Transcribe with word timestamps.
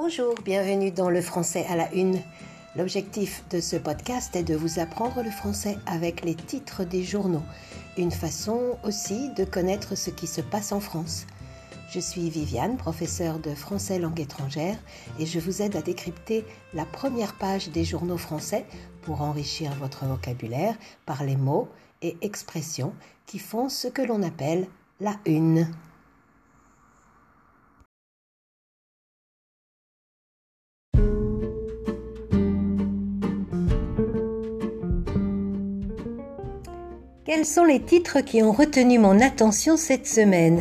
Bonjour, 0.00 0.32
bienvenue 0.44 0.92
dans 0.92 1.10
le 1.10 1.20
français 1.20 1.66
à 1.68 1.74
la 1.74 1.92
une. 1.92 2.20
L'objectif 2.76 3.42
de 3.50 3.60
ce 3.60 3.74
podcast 3.74 4.36
est 4.36 4.44
de 4.44 4.54
vous 4.54 4.78
apprendre 4.78 5.24
le 5.24 5.30
français 5.30 5.76
avec 5.86 6.24
les 6.24 6.36
titres 6.36 6.84
des 6.84 7.02
journaux, 7.02 7.42
une 7.96 8.12
façon 8.12 8.78
aussi 8.84 9.30
de 9.30 9.44
connaître 9.44 9.96
ce 9.96 10.10
qui 10.10 10.28
se 10.28 10.40
passe 10.40 10.70
en 10.70 10.78
France. 10.78 11.26
Je 11.90 11.98
suis 11.98 12.30
Viviane, 12.30 12.76
professeure 12.76 13.40
de 13.40 13.56
français 13.56 13.98
langue 13.98 14.20
étrangère, 14.20 14.76
et 15.18 15.26
je 15.26 15.40
vous 15.40 15.62
aide 15.62 15.74
à 15.74 15.82
décrypter 15.82 16.44
la 16.74 16.84
première 16.84 17.34
page 17.34 17.70
des 17.70 17.84
journaux 17.84 18.18
français 18.18 18.66
pour 19.02 19.22
enrichir 19.22 19.74
votre 19.80 20.04
vocabulaire 20.04 20.76
par 21.06 21.24
les 21.24 21.36
mots 21.36 21.68
et 22.02 22.16
expressions 22.22 22.94
qui 23.26 23.40
font 23.40 23.68
ce 23.68 23.88
que 23.88 24.02
l'on 24.02 24.22
appelle 24.22 24.68
la 25.00 25.16
une. 25.26 25.66
Quels 37.28 37.44
sont 37.44 37.64
les 37.64 37.80
titres 37.80 38.22
qui 38.22 38.42
ont 38.42 38.52
retenu 38.52 38.98
mon 38.98 39.20
attention 39.20 39.76
cette 39.76 40.06
semaine? 40.06 40.60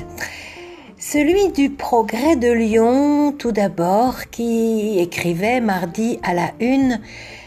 Celui 0.99 1.53
du 1.53 1.69
Progrès 1.69 2.35
de 2.35 2.51
Lyon, 2.51 3.31
tout 3.31 3.53
d'abord, 3.53 4.29
qui 4.31 4.99
écrivait 4.99 5.61
mardi 5.61 6.19
à 6.23 6.33
la 6.33 6.51
une 6.59 6.99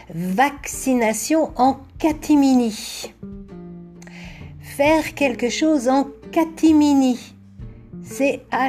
Vaccination 0.09 1.51
en 1.55 1.77
catimini. 1.99 3.13
Faire 4.59 5.13
quelque 5.13 5.49
chose 5.49 5.87
en 5.87 6.07
catimini. 6.31 7.19
C-A-T-I-M-I-N-I. 8.03 8.65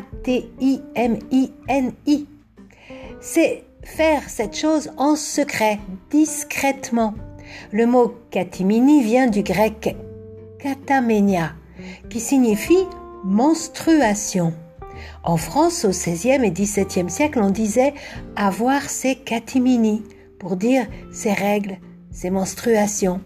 C'est 3.23 3.65
faire 3.83 4.29
cette 4.29 4.55
chose 4.55 4.91
en 4.99 5.17
secret, 5.17 5.79
discrètement. 6.11 7.15
Le 7.71 7.87
mot 7.87 8.13
catimini 8.31 9.03
vient 9.03 9.29
du 9.29 9.43
grec 9.43 9.97
katamenia, 10.63 11.55
qui 12.09 12.21
signifie 12.21 12.87
menstruation. 13.25 14.53
En 15.25 15.37
France, 15.37 15.85
au 15.85 15.91
XVIe 15.91 16.45
et 16.45 16.53
XVIIe 16.53 17.11
siècle, 17.11 17.41
on 17.43 17.51
disait 17.51 17.95
avoir 18.37 18.89
ses 18.89 19.17
catimini 19.17 20.03
pour 20.39 20.57
dire 20.57 20.87
ses 21.13 21.33
règles, 21.33 21.79
ses 22.13 22.31
menstruations. 22.31 23.21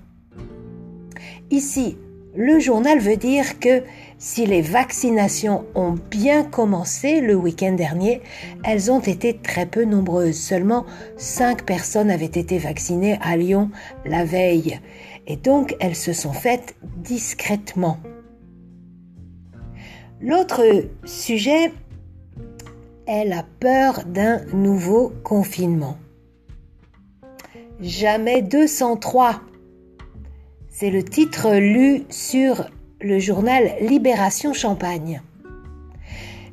Ici, 1.51 1.99
le 2.35 2.59
journal 2.59 3.01
veut 3.01 3.17
dire 3.17 3.59
que 3.61 3.83
si 4.19 4.47
les 4.47 4.63
vaccinations 4.63 5.65
ont 5.75 5.95
bien 6.11 6.43
commencé 6.43 7.21
le 7.21 7.35
week-end 7.35 7.73
dernier, 7.73 8.23
elles 8.65 8.91
ont 8.91 9.01
été 9.01 9.37
très 9.37 9.67
peu 9.67 9.85
nombreuses. 9.85 10.39
Seulement 10.39 10.85
5 11.17 11.65
personnes 11.65 12.11
avaient 12.11 12.25
été 12.27 12.59
vaccinées 12.59 13.19
à 13.23 13.37
Lyon 13.37 13.71
la 14.05 14.25
veille. 14.25 14.81
Et 15.27 15.37
donc 15.37 15.77
elles 15.81 15.97
se 15.97 16.13
sont 16.13 16.33
faites 16.33 16.77
discrètement. 17.07 17.99
L'autre 20.21 20.63
sujet 21.05 21.73
est 23.07 23.25
la 23.25 23.45
peur 23.61 24.05
d'un 24.07 24.45
nouveau 24.47 25.13
confinement. 25.23 25.99
Jamais 27.81 28.43
203. 28.43 29.41
C'est 30.69 30.91
le 30.91 31.05
titre 31.05 31.55
lu 31.55 32.05
sur 32.11 32.69
le 33.01 33.21
journal 33.21 33.75
Libération 33.81 34.53
Champagne. 34.53 35.23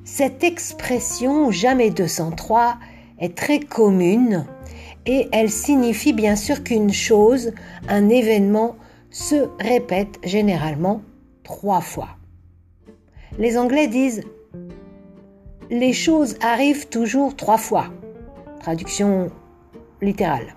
Cette 0.04 0.44
expression 0.44 1.50
jamais 1.50 1.90
203 1.90 2.78
est 3.20 3.36
très 3.36 3.60
commune 3.60 4.46
et 5.06 5.28
elle 5.32 5.50
signifie 5.50 6.14
bien 6.14 6.36
sûr 6.36 6.64
qu'une 6.64 6.94
chose, 6.94 7.54
un 7.88 8.10
événement, 8.10 8.76
se 9.14 9.48
répète 9.62 10.20
généralement 10.24 11.02
trois 11.44 11.82
fois. 11.82 12.10
Les 13.38 13.58
Anglais 13.58 13.88
disent 13.88 14.24
les 15.70 15.94
choses 15.94 16.36
arrivent 16.42 16.90
toujours 16.90 17.36
trois 17.36 17.58
fois. 17.58 17.86
Traduction 18.60 19.32
littérale. 20.02 20.56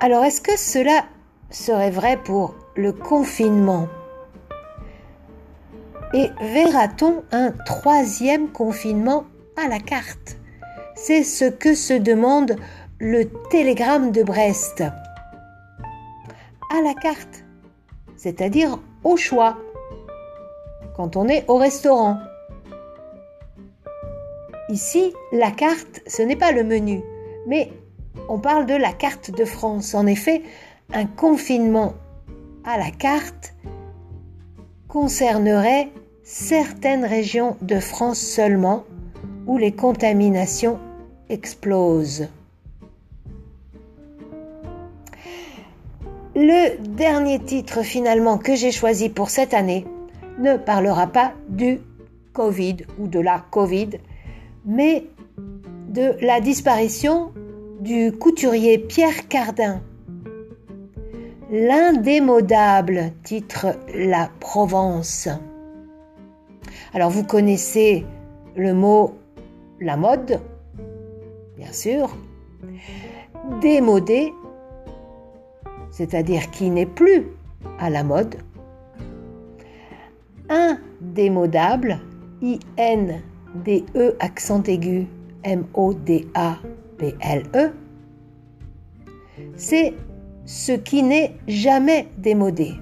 Alors 0.00 0.24
est-ce 0.24 0.40
que 0.40 0.56
cela 0.56 1.04
serait 1.50 1.90
vrai 1.90 2.18
pour 2.22 2.54
le 2.76 2.92
confinement? 2.92 3.88
Et 6.14 6.30
verra-t-on 6.40 7.24
un 7.32 7.50
troisième 7.50 8.48
confinement 8.48 9.24
à 9.62 9.68
la 9.68 9.80
carte? 9.80 10.38
C'est 10.94 11.24
ce 11.24 11.46
que 11.46 11.74
se 11.74 11.94
demande 11.94 12.56
le 13.00 13.24
télégramme 13.50 14.12
de 14.12 14.22
Brest. 14.22 14.84
La 16.84 16.92
carte, 16.94 17.44
c'est-à-dire 18.16 18.78
au 19.02 19.16
choix, 19.16 19.56
quand 20.94 21.16
on 21.16 21.26
est 21.26 21.44
au 21.48 21.56
restaurant. 21.56 22.18
Ici, 24.68 25.14
la 25.32 25.50
carte, 25.50 26.02
ce 26.06 26.22
n'est 26.22 26.36
pas 26.36 26.52
le 26.52 26.64
menu, 26.64 27.02
mais 27.46 27.72
on 28.28 28.38
parle 28.38 28.66
de 28.66 28.74
la 28.74 28.92
carte 28.92 29.30
de 29.30 29.44
France. 29.44 29.94
En 29.94 30.06
effet, 30.06 30.42
un 30.92 31.06
confinement 31.06 31.94
à 32.64 32.78
la 32.78 32.90
carte 32.90 33.54
concernerait 34.86 35.88
certaines 36.24 37.06
régions 37.06 37.56
de 37.62 37.80
France 37.80 38.20
seulement 38.20 38.84
où 39.46 39.56
les 39.56 39.72
contaminations 39.72 40.78
explosent. 41.30 42.28
Le 46.38 46.76
dernier 46.76 47.38
titre 47.38 47.80
finalement 47.80 48.36
que 48.36 48.54
j'ai 48.56 48.70
choisi 48.70 49.08
pour 49.08 49.30
cette 49.30 49.54
année 49.54 49.86
ne 50.38 50.58
parlera 50.58 51.06
pas 51.06 51.32
du 51.48 51.80
Covid 52.34 52.76
ou 52.98 53.08
de 53.08 53.18
la 53.18 53.42
Covid, 53.50 53.92
mais 54.66 55.06
de 55.88 56.14
la 56.20 56.42
disparition 56.42 57.32
du 57.80 58.12
couturier 58.12 58.76
Pierre 58.76 59.28
Cardin 59.28 59.80
L'indémodable, 61.50 63.12
titre 63.22 63.68
La 63.94 64.28
Provence. 64.38 65.30
Alors 66.92 67.08
vous 67.08 67.24
connaissez 67.24 68.04
le 68.56 68.74
mot 68.74 69.14
la 69.80 69.96
mode, 69.96 70.38
bien 71.56 71.72
sûr. 71.72 72.14
Démodé, 73.62 74.34
c'est-à-dire 75.96 76.50
qui 76.50 76.68
n'est 76.68 76.84
plus 76.84 77.26
à 77.78 77.88
la 77.88 78.04
mode. 78.04 78.36
Indémodable, 80.50 81.98
I-N-D-E 82.42 84.14
accent 84.20 84.62
aigu, 84.64 85.06
M-O-D-A-B-L-E. 85.42 86.52
C'est 89.56 89.94
ce 90.44 90.72
qui 90.72 91.02
n'est 91.02 91.34
jamais 91.48 92.08
démodé, 92.18 92.74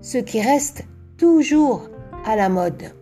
ce 0.00 0.18
qui 0.18 0.40
reste 0.40 0.86
toujours 1.18 1.88
à 2.24 2.36
la 2.36 2.48
mode. 2.48 2.94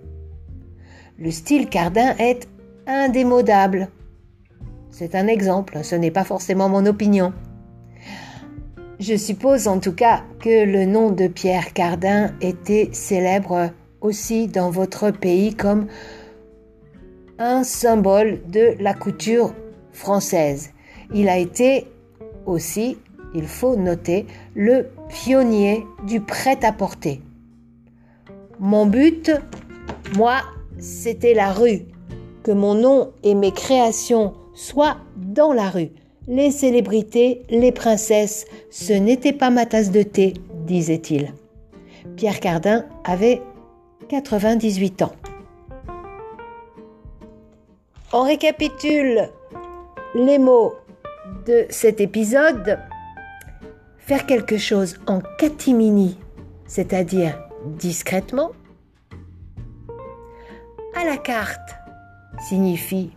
Le 1.19 1.31
style 1.31 1.69
Cardin 1.69 2.17
est 2.19 2.49
indémodable. 2.87 3.91
C'est 4.91 5.15
un 5.15 5.27
exemple, 5.27 5.81
ce 5.83 5.97
n'est 5.97 6.11
pas 6.11 6.25
forcément 6.25 6.71
mon 6.71 6.87
opinion. 6.87 7.35
Je 9.01 9.17
suppose 9.17 9.67
en 9.67 9.81
tout 9.81 9.95
cas 9.95 10.23
que 10.39 10.65
le 10.65 10.85
nom 10.85 11.11
de 11.11 11.27
Pierre 11.27 11.73
Cardin 11.73 12.33
était 12.41 12.91
célèbre 12.93 13.71
aussi 14.01 14.47
dans 14.47 14.71
votre 14.71 15.11
pays 15.11 15.55
comme 15.55 15.89
un 17.39 17.65
symbole 17.65 18.41
de 18.49 18.77
la 18.79 18.95
couture 18.95 19.55
française. 19.93 20.71
Il 21.13 21.29
a 21.29 21.39
été 21.39 21.87
aussi 22.47 22.99
il 23.35 23.47
faut 23.47 23.77
noter, 23.77 24.27
le 24.55 24.89
pionnier 25.09 25.87
du 26.07 26.21
prêt-à-porter. 26.21 27.21
Mon 28.59 28.87
but, 28.87 29.31
moi, 30.17 30.41
c'était 30.79 31.35
la 31.35 31.53
rue. 31.53 31.83
Que 32.43 32.53
mon 32.53 32.75
nom 32.75 33.13
et 33.23 33.35
mes 33.35 33.53
créations 33.53 34.35
soient 34.55 34.97
dans 35.17 35.53
la 35.53 35.69
rue. 35.69 35.91
Les 36.29 36.51
célébrités, 36.51 37.43
les 37.49 37.73
princesses, 37.73 38.47
ce 38.71 38.93
n'était 38.93 39.33
pas 39.33 39.51
ma 39.51 39.67
tasse 39.67 39.91
de 39.91 40.03
thé, 40.03 40.35
disait-il. 40.67 41.33
Pierre 42.17 42.41
Cardin 42.41 42.85
avait 43.05 43.41
98 44.09 45.03
ans. 45.03 45.13
On 48.13 48.23
récapitule 48.23 49.31
les 50.15 50.39
mots 50.39 50.75
de 51.47 51.67
cet 51.71 52.01
épisode 52.01 52.79
faire 53.99 54.27
quelque 54.27 54.59
chose 54.59 54.99
en 55.07 55.21
catimini, 55.39 56.19
c'est-à-dire 56.67 57.39
discrètement, 57.79 58.51
à 60.97 61.05
la 61.05 61.17
carte 61.17 61.77
signifie 62.49 63.13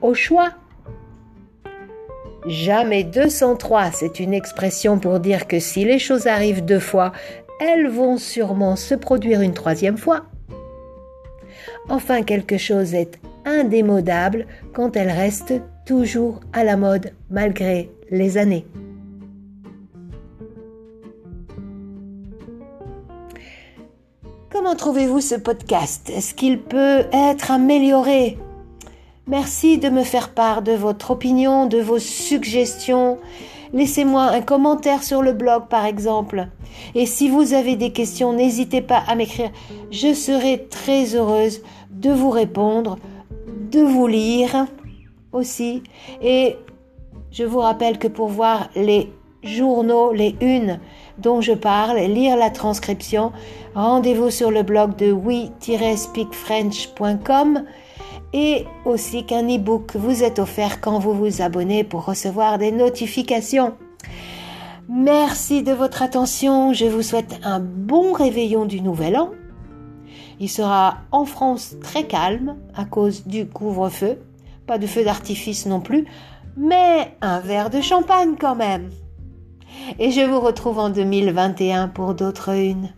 au 0.00 0.14
choix. 0.14 0.52
Jamais 2.46 3.04
203, 3.04 3.90
c'est 3.92 4.18
une 4.18 4.32
expression 4.32 4.98
pour 4.98 5.20
dire 5.20 5.46
que 5.46 5.60
si 5.60 5.84
les 5.84 5.98
choses 5.98 6.26
arrivent 6.26 6.64
deux 6.64 6.78
fois, 6.78 7.12
elles 7.60 7.88
vont 7.88 8.16
sûrement 8.16 8.76
se 8.76 8.94
produire 8.94 9.42
une 9.42 9.52
troisième 9.52 9.98
fois. 9.98 10.24
Enfin, 11.90 12.22
quelque 12.22 12.56
chose 12.56 12.94
est 12.94 13.18
indémodable 13.44 14.46
quand 14.72 14.96
elle 14.96 15.10
reste 15.10 15.52
toujours 15.84 16.40
à 16.52 16.64
la 16.64 16.76
mode 16.76 17.12
malgré 17.30 17.90
les 18.10 18.38
années. 18.38 18.64
Comment 24.50 24.74
trouvez-vous 24.74 25.20
ce 25.20 25.34
podcast? 25.34 26.10
Est-ce 26.10 26.34
qu'il 26.34 26.60
peut 26.60 27.04
être 27.12 27.50
amélioré? 27.50 28.38
Merci 29.30 29.78
de 29.78 29.88
me 29.90 30.02
faire 30.02 30.30
part 30.30 30.60
de 30.60 30.72
votre 30.72 31.12
opinion, 31.12 31.66
de 31.66 31.78
vos 31.78 32.00
suggestions. 32.00 33.18
Laissez-moi 33.72 34.22
un 34.22 34.40
commentaire 34.40 35.04
sur 35.04 35.22
le 35.22 35.32
blog 35.32 35.68
par 35.68 35.86
exemple. 35.86 36.48
Et 36.96 37.06
si 37.06 37.28
vous 37.28 37.52
avez 37.52 37.76
des 37.76 37.92
questions, 37.92 38.32
n'hésitez 38.32 38.82
pas 38.82 39.04
à 39.06 39.14
m'écrire. 39.14 39.52
Je 39.92 40.14
serai 40.14 40.66
très 40.68 41.14
heureuse 41.14 41.62
de 41.92 42.10
vous 42.10 42.30
répondre, 42.30 42.98
de 43.70 43.78
vous 43.78 44.08
lire 44.08 44.66
aussi. 45.30 45.84
Et 46.20 46.56
je 47.30 47.44
vous 47.44 47.60
rappelle 47.60 48.00
que 48.00 48.08
pour 48.08 48.26
voir 48.26 48.68
les 48.74 49.12
journaux, 49.44 50.12
les 50.12 50.34
unes 50.40 50.80
dont 51.18 51.40
je 51.40 51.52
parle, 51.52 51.98
lire 51.98 52.36
la 52.36 52.50
transcription, 52.50 53.30
rendez-vous 53.76 54.30
sur 54.30 54.50
le 54.50 54.64
blog 54.64 54.96
de 54.96 55.12
we-speakfrench.com 55.12 57.64
et 58.32 58.64
aussi 58.84 59.24
qu'un 59.24 59.48
e-book 59.48 59.96
vous 59.96 60.22
est 60.22 60.38
offert 60.38 60.80
quand 60.80 60.98
vous 60.98 61.14
vous 61.14 61.42
abonnez 61.42 61.84
pour 61.84 62.04
recevoir 62.04 62.58
des 62.58 62.70
notifications. 62.70 63.74
Merci 64.88 65.62
de 65.62 65.72
votre 65.72 66.02
attention, 66.02 66.72
je 66.72 66.86
vous 66.86 67.02
souhaite 67.02 67.38
un 67.44 67.60
bon 67.60 68.12
réveillon 68.12 68.64
du 68.64 68.80
nouvel 68.80 69.16
an. 69.16 69.30
Il 70.40 70.48
sera 70.48 70.98
en 71.12 71.24
France 71.24 71.76
très 71.80 72.04
calme 72.04 72.56
à 72.74 72.84
cause 72.84 73.26
du 73.26 73.46
couvre-feu, 73.46 74.18
pas 74.66 74.78
de 74.78 74.86
feu 74.86 75.04
d'artifice 75.04 75.66
non 75.66 75.80
plus, 75.80 76.06
mais 76.56 77.14
un 77.20 77.40
verre 77.40 77.70
de 77.70 77.80
champagne 77.80 78.36
quand 78.40 78.56
même. 78.56 78.90
Et 79.98 80.10
je 80.10 80.22
vous 80.22 80.40
retrouve 80.40 80.78
en 80.78 80.90
2021 80.90 81.88
pour 81.88 82.14
d'autres 82.14 82.56
unes. 82.56 82.90